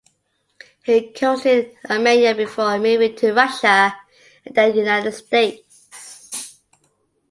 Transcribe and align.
He 0.83 1.11
coached 1.11 1.45
in 1.45 1.73
Armenia 1.87 2.33
before 2.33 2.75
moving 2.79 3.15
to 3.17 3.33
Russia 3.33 3.93
and 4.43 4.55
then 4.55 4.71
the 4.71 4.79
United 4.79 5.11
States. 5.11 6.59